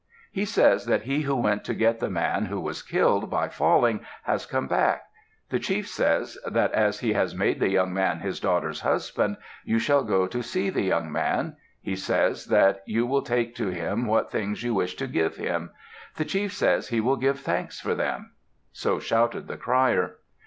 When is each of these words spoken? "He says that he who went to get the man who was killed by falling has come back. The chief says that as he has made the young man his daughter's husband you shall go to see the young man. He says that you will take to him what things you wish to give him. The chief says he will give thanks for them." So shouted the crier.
"He 0.31 0.45
says 0.45 0.85
that 0.87 1.03
he 1.03 1.21
who 1.21 1.35
went 1.35 1.63
to 1.65 1.75
get 1.75 1.99
the 1.99 2.09
man 2.09 2.45
who 2.47 2.59
was 2.59 2.81
killed 2.81 3.29
by 3.29 3.49
falling 3.49 3.99
has 4.23 4.47
come 4.47 4.65
back. 4.65 5.03
The 5.51 5.59
chief 5.59 5.87
says 5.87 6.39
that 6.43 6.71
as 6.71 7.01
he 7.01 7.13
has 7.13 7.35
made 7.35 7.59
the 7.59 7.69
young 7.69 7.93
man 7.93 8.19
his 8.21 8.39
daughter's 8.39 8.81
husband 8.81 9.37
you 9.63 9.77
shall 9.77 10.03
go 10.03 10.25
to 10.25 10.41
see 10.41 10.71
the 10.71 10.81
young 10.81 11.11
man. 11.11 11.55
He 11.83 11.95
says 11.95 12.45
that 12.45 12.81
you 12.87 13.05
will 13.05 13.21
take 13.21 13.53
to 13.57 13.67
him 13.67 14.07
what 14.07 14.31
things 14.31 14.63
you 14.63 14.73
wish 14.73 14.95
to 14.95 15.05
give 15.05 15.35
him. 15.35 15.69
The 16.15 16.25
chief 16.25 16.51
says 16.51 16.87
he 16.87 16.99
will 16.99 17.15
give 17.15 17.39
thanks 17.39 17.79
for 17.79 17.93
them." 17.93 18.31
So 18.71 18.97
shouted 18.97 19.47
the 19.47 19.57
crier. 19.57 20.15